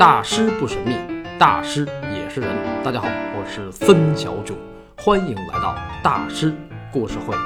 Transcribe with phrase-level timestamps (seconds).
[0.00, 0.94] 大师不神秘，
[1.38, 2.82] 大师也是人。
[2.82, 4.56] 大家好，我是孙小九，
[4.96, 6.56] 欢迎来到大师
[6.90, 7.36] 故事会。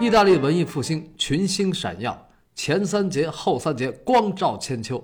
[0.00, 5.02] 意大利文艺复兴群星闪耀，前三节后三节光照千秋。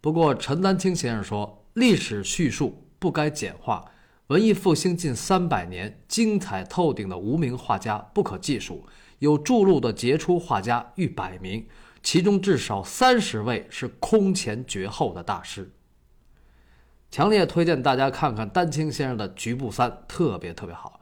[0.00, 3.84] 不过陈丹青先生说，历史叙述不该简化。
[4.26, 8.84] 文艺复兴近三百年，精彩透顶的无名画家不可计数，
[9.20, 11.64] 有著录的杰出画家逾百名。
[12.02, 15.70] 其中至少三十位是空前绝后的大师。
[17.10, 21.00] 强烈推荐大家看看丹青先生的《局部三》，特别特别好。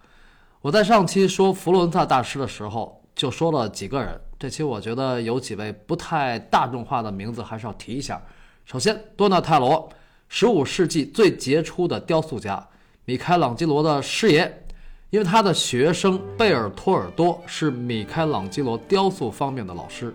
[0.61, 4.21] 我在上期说佛罗伦萨大师的时候，就说了几个人。
[4.39, 8.21] 这期我觉得有几位不太大众化的名字，还是要提一下。
[8.65, 9.89] 首先，多纳泰罗，
[10.29, 12.67] 十五世纪最杰出的雕塑家，
[13.05, 14.65] 米开朗基罗的师爷，
[15.11, 20.15] 因为他的学生贝尔托尔多是米开朗基罗雕塑方面的老师。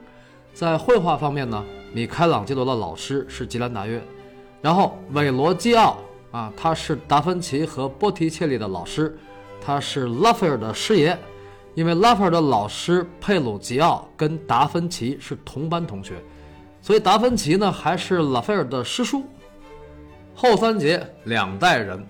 [0.56, 4.02] 在绘画方面呢，米开朗基罗的老师是吉兰达约，
[4.62, 5.98] 然后韦罗基奥
[6.32, 9.18] 啊，他是达芬奇和波提切利的老师，
[9.60, 11.18] 他是拉斐尔的师爷，
[11.74, 16.14] 因为拉斐尔的老师佩鲁吉奥跟达芬奇是同班同学，
[16.82, 19.26] 所以达芬奇呢还是拉斐尔的师叔。
[20.34, 22.02] 后三节两代人，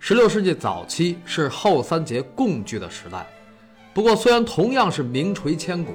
[0.00, 3.24] 十六世纪早期是后三节共聚的时代，
[3.92, 5.92] 不过虽然同样是名垂千古。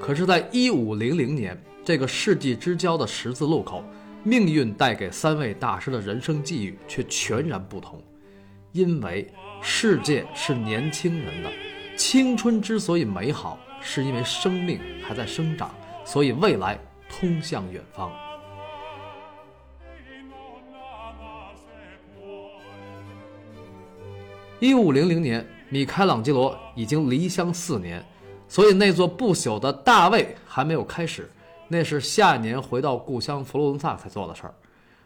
[0.00, 3.84] 可是，在一五零零年这个世纪之交的十字路口，
[4.24, 8.02] 命运带给三位大师的人生际遇却全然不同。
[8.72, 11.50] 因为世界是年轻人的，
[11.96, 15.72] 青春之所以美好，是因为生命还在生长，
[16.04, 18.10] 所以未来通向远方。
[24.58, 28.04] 一五零零年，米开朗基罗已经离乡四年。
[28.50, 31.30] 所以那座不朽的大卫还没有开始，
[31.68, 34.52] 那是下一年回到故乡佛罗伦萨才做的事儿。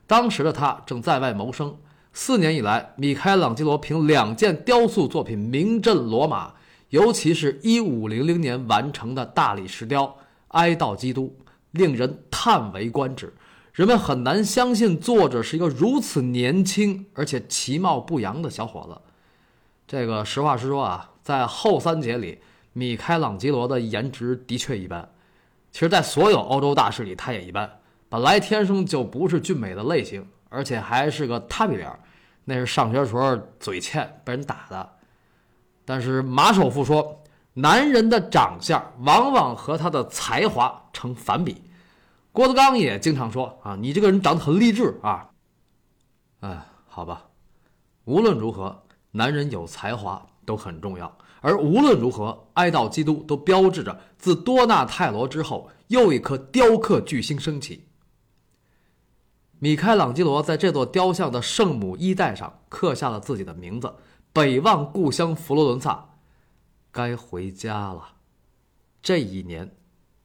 [0.06, 1.76] 当时的他正在外谋生。
[2.14, 6.54] 四年以来，米开朗基罗凭两件雕塑作品名震罗马，
[6.88, 10.06] 尤其是一五零零年完成的大理石雕
[10.48, 11.36] 《哀悼基督》，
[11.72, 13.34] 令人叹为观止。
[13.74, 18.98] 人们很难相信作者是一个如此年轻而且其貌不扬的小伙子。
[19.86, 22.38] 这个实话实说啊，在后三节里。
[22.74, 25.08] 米开朗基罗的颜值的确一般，
[25.70, 27.80] 其实，在所有欧洲大师里，他也一般。
[28.08, 31.98] 本来天生就不是俊美的类型，而且还是个塌鼻梁，
[32.44, 34.90] 那是上学时候嘴欠被人打的。
[35.84, 37.22] 但是马首富说，
[37.54, 41.62] 男人的长相往往和他的才华成反比。
[42.32, 45.30] 郭德纲也经常说啊，你这个人长得很励志啊。
[46.40, 47.26] 哎，好吧，
[48.04, 51.18] 无论如何，男人有才华都很重要。
[51.40, 57.86] 而无论如何，哀悼基督都标志着自多纳泰罗之后又一颗雕刻巨星升起。
[59.58, 63.94] 米开朗基罗在这座雕像的圣母衣带上刻下了自己的名字，
[64.32, 66.16] 北望故乡佛罗伦萨，
[66.90, 68.14] 该回家了。
[69.02, 69.76] 这一年，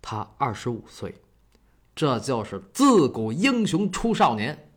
[0.01, 1.21] 他二十五岁，
[1.93, 4.71] 这就是自古英雄出少年。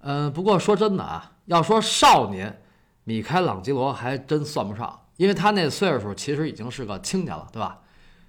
[0.00, 2.62] 嗯，不过说真的啊，要说少年。
[3.08, 7.80] 米开朗基罗还真算不上，因为他那岁数其实已经是个青年了，对吧？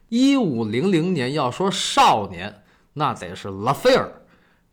[0.08, 2.64] 一五零零年要说少年，
[2.94, 4.10] 那得是拉斐尔。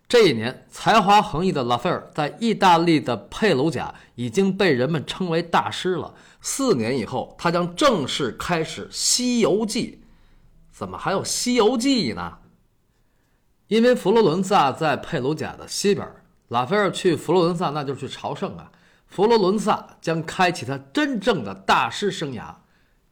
[0.07, 6.15] 这一年才华横溢的拉斐尔，在意大利的佩鲁贾已经被人们称为大师了。
[6.41, 10.01] 四年以后，他将正式开始《西游记》。
[10.71, 12.39] 怎么还有《西游记》呢？
[13.67, 16.09] 因为佛罗伦萨在佩鲁贾的西边，
[16.47, 18.71] 拉斐尔去佛罗伦萨那就去朝圣啊。
[19.09, 22.55] 佛罗伦萨将开启他真正的大师生涯。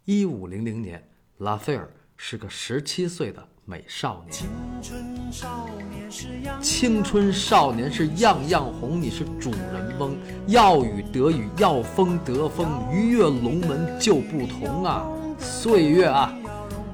[0.05, 1.03] 一五零零年，
[1.39, 4.33] 拉斐尔是个十七岁的美少年。
[4.33, 10.15] 青春少年是样青春少年是样样红，你是主人翁。
[10.47, 15.07] 要雨得雨，要风得风，鱼跃龙门就不同啊！
[15.39, 16.37] 岁月啊，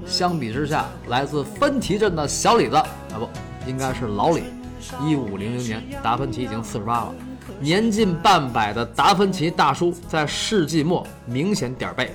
[0.06, 2.86] 相比之下，来自芬奇镇的小李子啊，
[3.18, 3.28] 不，
[3.68, 4.44] 应该是老李。
[5.04, 7.14] 一五零零年，达芬奇已经四十八了。
[7.60, 12.10] 年近半百的达芬奇大叔在世纪末明显点儿背，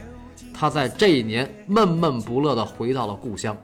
[0.54, 3.56] 他在这一年闷闷不乐地回到了故乡。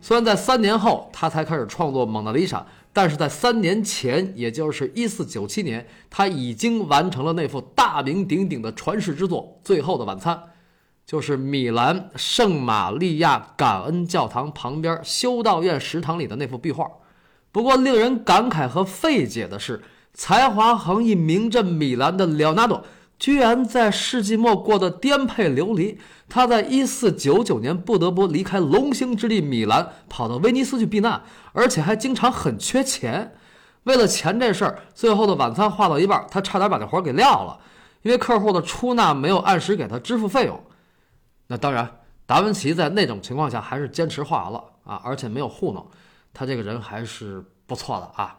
[0.00, 2.58] 虽然在三年后他才开始创作《蒙娜丽莎》，
[2.92, 10.34] 但是在三年前，也就是一四九七年，他已经完成了那幅大名鼎鼎的传世之作《最后的晚餐》，
[11.04, 16.90] 就是米兰圣玛利亚感恩教堂旁边修道院食堂里的那幅壁画。
[17.50, 19.82] 不过，令人感慨和费解的是。
[20.14, 22.84] 才华横溢、名震米兰的列纳多，
[23.18, 25.98] 居然在世纪末过得颠沛流离。
[26.28, 31.22] 他在一四九九年不得不离开龙兴之地米兰，跑到威尼斯去避难，
[31.52, 33.34] 而且还经常很缺钱。
[33.84, 37.58] 为了钱这事儿，最后的晚餐画到一半，他差点把这活给撂了，
[38.02, 40.62] 因为客户的出纳没有按时给他支付费用。
[41.48, 41.90] 那当然，
[42.24, 45.86] 达芬奇在那种情况下还是坚持画完了啊，而且没有糊弄，
[46.32, 48.38] 他这个人还是不错的啊。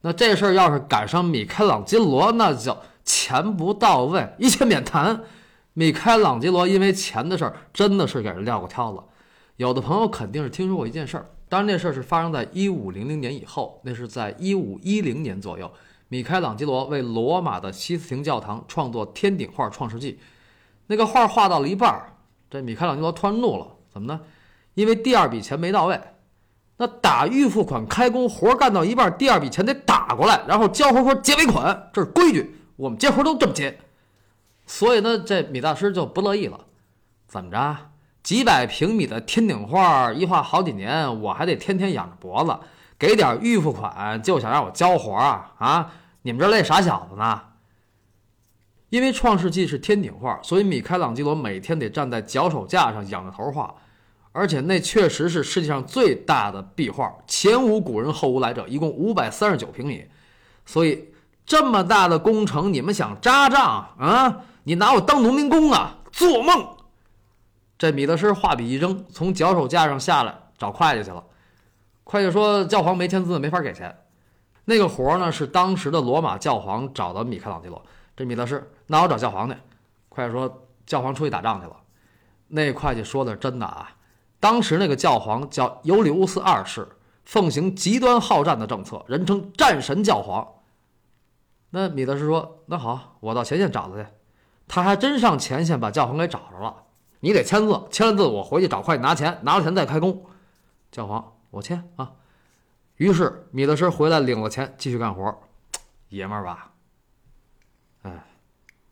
[0.00, 5.22] 那这事儿要是赶上米开朗基罗，那就钱不到位，一切免谈。
[5.72, 9.00] 米开朗基罗因为钱的事儿，真的是给人撂过挑子。
[9.56, 11.26] 有的朋友肯定是听说过一件事儿。
[11.48, 15.70] 当然，那事儿是发生在一五零零年以后，那是在一五一零年左右。
[16.08, 20.12] 米开朗基罗为罗马的西斯廷教堂创作天顶画《创世纪》，
[20.86, 22.12] 那个画画到了一半儿，
[22.50, 24.20] 这米开朗基罗突然怒了，怎么呢？
[24.74, 26.00] 因为第二笔钱没到位。
[26.78, 33.78] 那打预付款开工，活干到一半，第二笔钱得打过来，然后交活说结尾款，这是规矩，我们接活都这么结。
[34.66, 36.60] 所以呢，这米大师就不乐意了，
[37.26, 37.76] 怎么着？
[38.22, 42.58] 几百平米的天顶画一画好几年，我还得天天仰着脖子
[42.98, 45.92] 给点预付款，就想让我交活啊啊！
[46.22, 47.40] 你们这累傻小子呢？
[48.90, 53.74] 因为《创世纪》是天顶画，所以米开朗基罗每天得站在脚手架上仰着头画，
[54.38, 60.06] 而且那确实是世界上最大的壁画，前无古人后无来者，一共五百三十九平米。
[60.64, 61.08] 所以
[61.44, 63.60] 这么大的工程，你们想扎账
[63.98, 64.42] 啊？
[64.62, 65.98] 你拿我当农民工啊？
[66.12, 66.68] 做梦！
[67.76, 71.24] 这米德师画笔一扔，从脚手架上下来找会计去了。
[72.04, 73.92] 会计说：“教皇没签字，没法给钱。”
[74.66, 77.84] 那个活呢是当时的罗马教皇找的米开朗基罗。
[78.16, 79.56] 这米德师，那我找教皇去。
[80.08, 81.76] 会计说：“教皇出去打仗去了。”
[82.46, 83.90] 那会计说的是真的啊。
[84.40, 86.88] 当时那个教皇叫尤里乌斯二世，
[87.24, 90.46] 奉行极端好战的政策，人称战神教皇。
[91.70, 94.08] 那米德师说：“那好，我到前线找他去。”
[94.68, 96.84] 他还真上前线把教皇给找着了。
[97.20, 100.24] 你得签字，签了字我回去找会计拿钱，拿了钱再开工。
[100.90, 102.12] 教皇，我签啊。
[102.96, 105.36] 于是米德斯回来领了钱，继续干活。
[106.10, 106.72] 爷们儿吧，
[108.02, 108.24] 哎，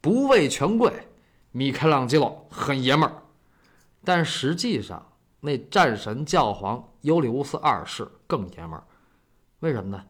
[0.00, 1.08] 不畏权贵，
[1.50, 3.22] 米开朗基罗很爷们儿。
[4.04, 5.06] 但实际上，
[5.46, 8.82] 那战神教皇尤里乌斯二世更爷们儿。
[9.60, 10.04] 为什么呢？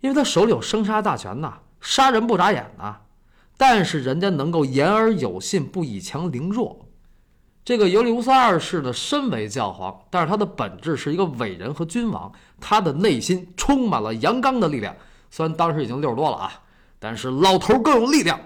[0.00, 3.00] 因为他手里有生杀大权呐，杀人不眨眼呐。
[3.56, 6.86] 但是人家能够言而有信，不以强凌弱。
[7.64, 12.30] 这个尤里乌斯二世呢身为教皇，但是他的本质是一个伟人和君王，
[12.60, 14.94] 他的内心充满了阳刚的力量。
[15.30, 16.52] 虽然当时已经六十多了啊，
[16.98, 18.38] 但是老头更有力量。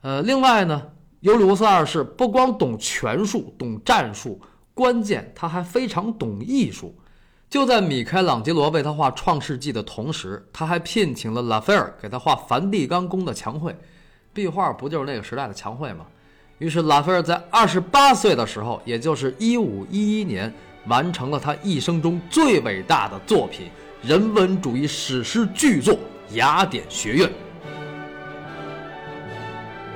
[0.00, 4.40] 呃，另外呢，尤里乌斯二世不光懂权术、懂战术，
[4.74, 6.94] 关键他还非常懂艺术。
[7.50, 13.76] 就在米开朗基罗为他画《创世纪》的同时，他还聘请了拉斐尔给他画梵蒂冈宫的墙绘。
[14.32, 16.06] 壁画不就是那个时代的墙绘吗？
[16.56, 20.50] 于是，拉斐尔在二十八岁的时候，也就是一五一一年，
[20.86, 23.66] 完成了他一生中最伟大的作品——
[24.00, 25.94] 人文主义史诗巨作
[26.30, 27.28] 《雅典学院》。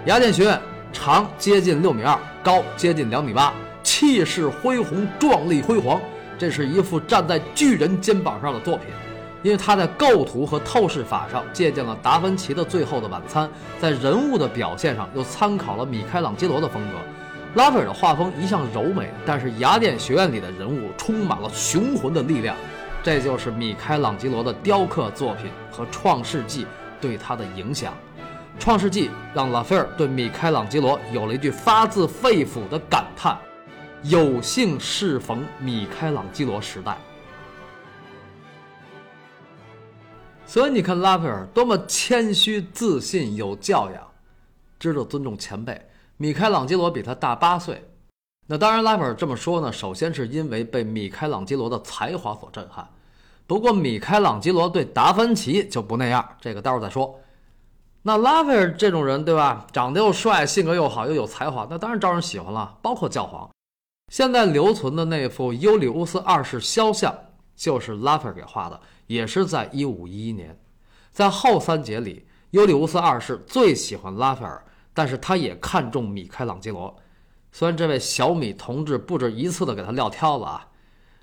[0.04, 0.60] 雅典学院
[0.92, 3.54] 长接近六米二，高接近两米八，
[3.98, 5.98] 气势恢宏，壮丽辉煌。
[6.36, 8.88] 这是一幅站在巨人肩膀上的作品。
[9.42, 13.48] 因为他在构图和透视法上借鉴了达芬奇的《最后的晚餐》，
[13.80, 16.98] 在人物的表现上又参考了米开朗基罗的风格。
[17.54, 22.54] 拉斐尔的画风一向柔美，但是雅典学院里的人物充满了雄浑的力量，
[23.02, 26.64] 这就是米开朗基罗的雕刻作品和《创世纪》
[27.00, 27.94] 对他的影响。
[28.62, 33.34] 《创世纪》让拉斐尔对米开朗基罗有了一句发自肺腑的感叹
[34.02, 36.96] ：“有幸适逢米开朗基罗时代。”
[40.46, 44.00] 所以你看，拉斐尔多么谦虚、自信、有教养，
[44.78, 45.80] 知道尊重前辈。
[46.18, 47.84] 米开朗基罗比他大八岁，
[48.46, 52.88] 那当然，拉斐尔这么说呢，首先是因为被米开朗基罗的才华所震撼。
[53.46, 57.18] 不过，米开朗基罗对达芬奇就不那样，这个待会儿再说。
[58.02, 59.66] 那拉斐尔这种人，对吧？
[59.72, 62.78] 长得又帅，性格又好，又有才华，那当然招人喜欢了。
[62.80, 63.50] 包括教皇，
[64.08, 67.12] 现在留存的那幅尤里乌斯二世肖像，
[67.56, 68.80] 就是拉斐尔给画的。
[69.06, 70.58] 也是在一五一一年，
[71.12, 76.96] 在后三节里，尤里乌斯二世最喜欢拉斐尔，但是他也看中米开朗基罗。
[77.52, 80.68] 虽然这位小米同志不止一次的给他撂挑子啊，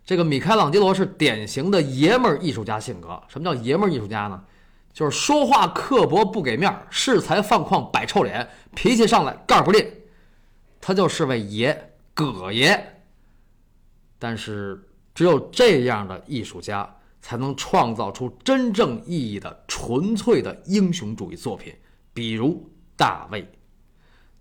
[0.06, 3.22] 这个米开朗基罗是典型的爷们儿艺术家性格。
[3.28, 4.44] 什么叫爷们儿艺术家呢？
[4.92, 9.86] 就是说话刻薄不给面，恃才放旷摆臭脸，脾气上来盖儿不吝。
[10.80, 13.04] 他就是位爷，葛爷。
[14.20, 16.98] 但是只有这样的艺术家。
[17.26, 21.74] 才能创造出真正意义的纯粹的英雄主义作品，
[22.14, 23.50] 比如大卫。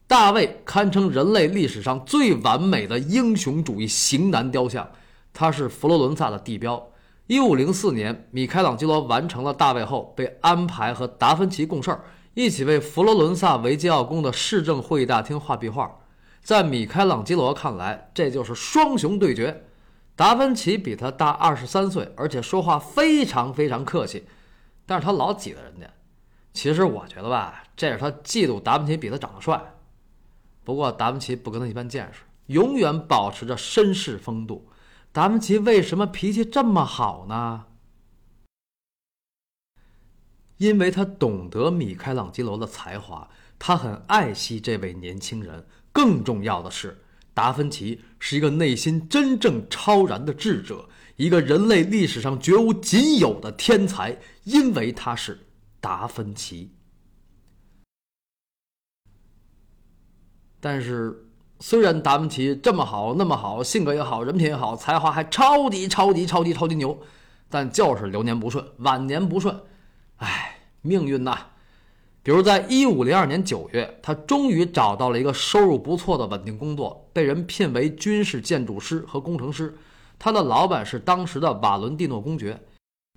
[0.09, 4.91] 大卫堪称人类历史上最完美的英雄主义型男雕像，
[5.33, 6.91] 他是佛罗伦萨的地标，
[7.29, 16.01] 一五零四年，米开朗基罗完成了大卫后，被安排和达芬奇共事儿，一起为佛罗伦萨维吉奥宫的市政会议大厅画壁画。
[16.43, 19.65] 在米开朗基罗看来，这就是双雄对决。
[20.17, 24.27] 达芬奇比他大二十三岁，而且说话非常非常客气，
[24.85, 25.89] 但是他老挤兑人家。
[26.53, 29.75] 其实我觉得吧，这是他嫉妒达芬奇比他长得帅。
[30.65, 34.69] 不过达芬奇不跟他一般见识，永远保持着绅士风度。
[35.13, 37.67] 达芬奇为什么脾气这么好呢？
[40.59, 45.67] 因为他懂得米开朗基罗的才华，他很爱惜这位年轻人。
[45.93, 46.99] 更重要的是，
[47.35, 55.47] 达芬奇是一个内心真正超然的智者，一个人类历史上绝无仅有的天才，因为他是
[55.81, 56.71] 达芬奇。
[60.59, 61.27] 但是，
[61.59, 66.99] 虽然达芬奇这么好，那么好，性格也好，人品也好，才华还超级超级超级超级牛，
[67.49, 69.61] 但就是流年不顺，晚年不顺，
[70.17, 71.52] 唉，命运呐！
[72.25, 79.77] 比如，在一五零二年九月，他终于找到了一个收入不错的稳定工作，被人聘为军事建筑师和工程师。
[80.21, 82.61] 他的老板是当时的瓦伦蒂诺公爵，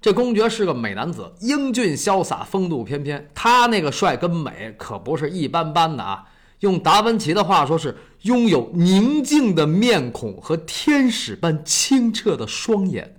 [0.02, 3.30] 这公爵是个美男子，英俊潇洒，风度翩翩。
[3.36, 6.26] 他那个帅跟美可不是一般般的啊！
[6.62, 13.18] 用达芬奇的话说，是拥有宁静的面孔和天使般清澈的双眼，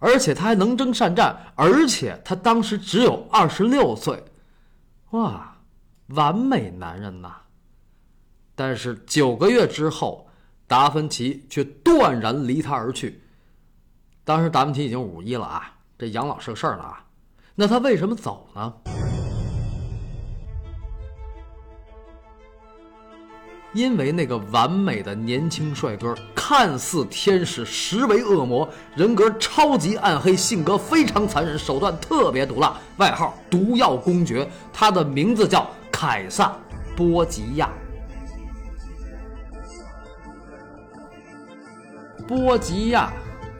[0.00, 4.24] 而且他还能征善战，而且他当时只有二十六岁。
[5.12, 5.56] 哇，
[6.08, 7.36] 完美男人呐！
[8.54, 10.26] 但是九个月之后，
[10.66, 13.22] 达芬奇却断然离他而去。
[14.24, 17.04] 当时达芬奇已经五一了啊，这养老是个事儿了啊。
[17.54, 18.72] 那他为什么走呢？
[23.74, 34.46] 因为那个完美的年轻帅哥，看似天使，实为恶魔，人格超级暗黑，性格非常残忍，手段特别毒辣，外号“毒药公爵”。
[34.72, 36.54] 他的名字叫凯撒·
[36.96, 37.70] 波吉亚。
[42.28, 43.10] 波吉亚，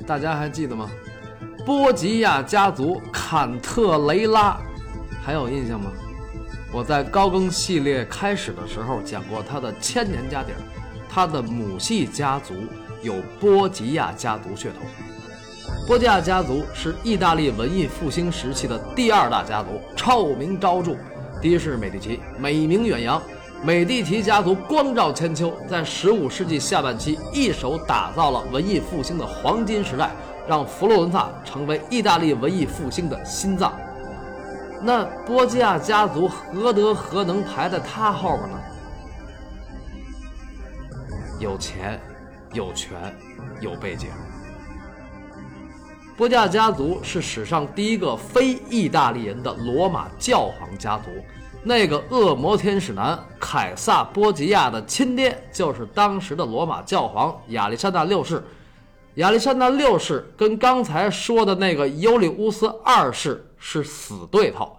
[0.07, 0.91] 大家还记得吗？
[1.65, 4.61] 波吉亚家族，坎特雷拉，
[5.25, 5.91] 还有印象吗？
[6.73, 10.59] 我在高更系列开始的时候讲过他的千年家底儿，
[11.07, 12.55] 他的母系家族
[13.03, 14.81] 有波吉亚家族血统。
[15.87, 20.97] 波吉亚家族是意大利文艺复兴时期的第二大家族，臭名昭著。
[21.43, 23.21] 第一是美第奇，美名远扬。
[23.63, 30.11] 美第奇家族光照千秋，在15世纪下半期一手打造了文艺复兴的黄金时代，
[30.49, 33.73] 让佛罗伦萨成为意大利文艺复兴的心脏。
[34.85, 38.61] 那波吉亚家族何德何能排在他后边呢？
[41.39, 42.01] 有钱，
[42.53, 42.91] 有权，
[43.61, 44.09] 有背景。
[46.17, 51.05] 波吉亚家族是史上第一个非意大利人的罗马教皇家族。
[51.63, 58.43] 那个恶魔天使男凯撒·波吉亚的亲爹就是当时的罗马教皇亚历山大六世。
[59.15, 63.47] 亚历山大六世跟刚才说的那个尤里乌斯二世。
[63.65, 64.77] 是死对头，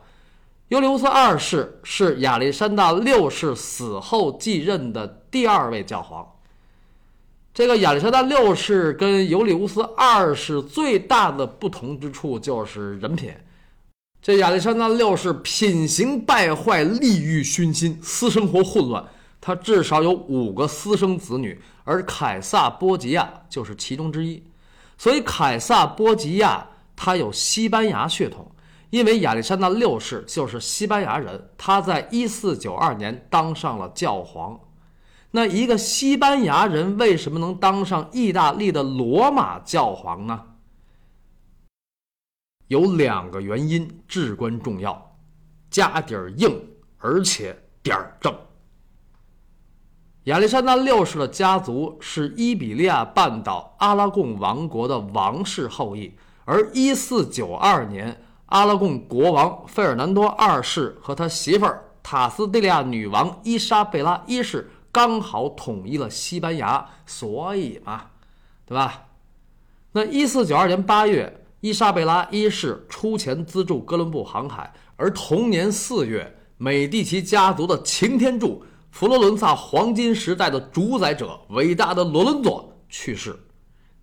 [0.67, 6.27] 尤里乌斯二世是亚历山大六世死后继任的第二位教皇。
[7.53, 13.33] 这个亚历山大六世跟尤里乌斯二世最大的不同之处就是人品。
[14.21, 19.05] 这亚历山大六世品行败坏，利欲熏心，私生活混乱。
[19.39, 24.43] 他至少有五个私生子女，而凯撒波吉亚就是其中之一。
[24.97, 28.49] 所以凯撒波吉亚他有西班牙血统。
[28.93, 34.59] 因为亚历山大六世就是西班牙人，他在一四九二年当上了教皇。
[35.31, 40.39] 那一个西班牙人为什么能当上意大利的罗马教皇呢？
[42.67, 45.15] 有两个原因至关重要：
[45.71, 46.55] 家底儿硬，
[46.99, 48.31] 而且点儿正。
[50.25, 56.13] 亚历山大六世的家族是伊比利亚半岛阿拉贡王国的王室后裔，
[56.45, 58.22] 而一四九二年。
[58.53, 68.11] 阿拉贡国王费尔南多二世和他媳妇儿塔斯蒂利亚女王伊莎贝拉一世刚好统一了西班牙，所以嘛，
[68.67, 69.07] 对吧？
[69.93, 83.35] 那一四九二年八月，伊莎贝拉一世出钱资助哥伦布航海，而同年四月，美第奇家族的擎天柱、佛罗伦萨黄金时代的主宰者、伟大的罗伦佐去世。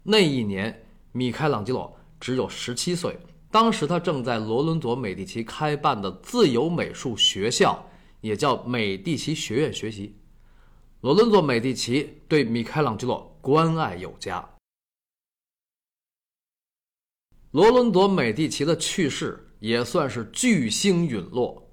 [0.03, 3.17] 那一年，米开朗基罗只有十七岁。
[3.51, 7.85] 当时他正在罗伦佐美第奇开办的自由美术学校，
[8.21, 10.17] 也叫美第奇学院学习。
[11.01, 14.49] 罗伦佐美第奇对米开朗基罗关爱有加。
[17.53, 21.69] 罗伦佐·美第奇的去世也算是巨星陨落。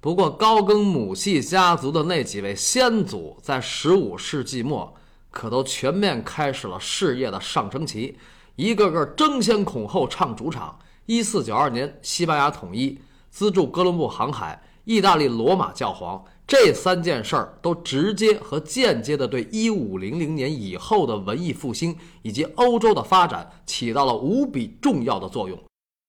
[0.00, 4.96] 不过，高更母系家族的那几位先祖，在15世纪末
[5.30, 8.16] 可都全面开始了事业的上升期，
[8.56, 10.78] 一个个争先恐后唱主场。
[11.08, 25.58] 1492年，西班牙统一，资助哥伦布航海，意大利罗马教皇，这三件事儿都直接和间接的对1500年以后的文艺复兴以及欧洲的发展起到了无比重要的作用。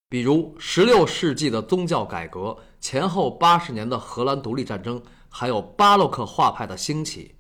[0.08, 2.56] 比如16世纪的宗教改革。
[2.82, 7.36] 前后八十年的荷兰独立战争，还有巴洛克画派的兴起。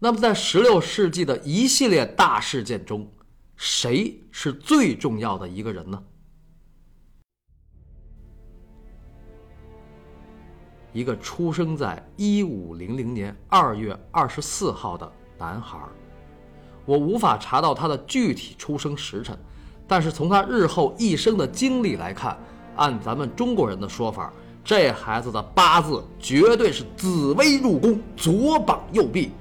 [0.00, 3.08] 那么，在十六世纪的一系列大事件中，
[3.62, 6.02] 谁是最重要的一个人呢？
[10.94, 15.78] 一个出生在一五零零年二月二十四号的男孩，
[16.86, 19.38] 我无法查到他的具体出生时辰，
[19.86, 22.38] 但是从他日后一生的经历来看。
[22.76, 24.32] 按咱们中国人的说法，
[24.64, 29.32] 这孩子的八字绝对是紫薇入宫，左膀右臂，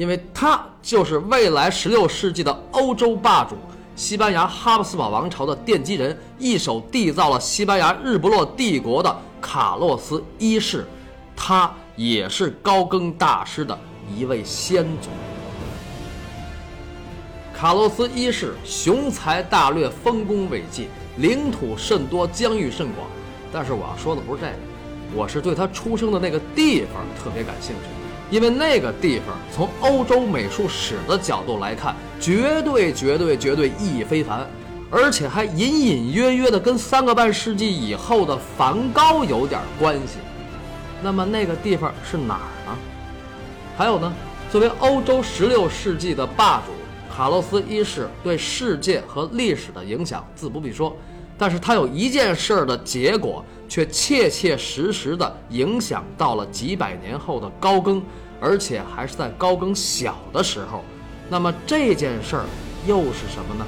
[0.00, 3.54] 因为他就是未来十六世纪的欧洲霸主，
[3.94, 10.86] 西班牙哈布斯堡王朝的奠基人，一手缔造了西班牙日不落帝国的卡洛斯一世，
[11.36, 13.78] 他也是高更大师的
[14.16, 15.10] 一位先祖。
[17.54, 20.88] 卡洛斯一世雄才大略，丰功伟绩。
[21.18, 23.06] 领土甚多，疆域甚广，
[23.52, 24.54] 但是我要说的不是这个，
[25.14, 27.99] 我是对他出生的那个地方特别感兴趣，
[28.30, 34.46] 因为那个地方从欧洲美术史的角度来看，绝对绝对绝对意义非凡，
[34.90, 40.18] 而且还隐隐约约的跟三个半世纪以后的梵高有点关系。
[41.02, 42.78] 那么那个地方是哪儿呢？
[43.76, 44.12] 还有呢，
[44.52, 46.72] 作为欧洲十六世纪的霸主，
[47.12, 50.96] 卡洛斯一世对世界和历史的影响自不必说。
[51.38, 58.02] 但是他有一件事儿的结果，却切切实实的影响到了几百年后的高更，
[58.40, 60.82] 而且还是在高更小的时候。
[61.28, 62.44] 那么这件事儿
[62.84, 63.64] 又是什么呢？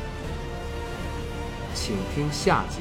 [1.72, 2.80] 请听下集：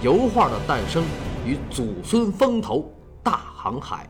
[0.00, 1.04] 油画的诞生
[1.44, 2.90] 与祖孙风头
[3.22, 4.08] 大航海。